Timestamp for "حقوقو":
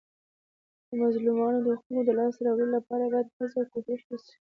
1.77-2.01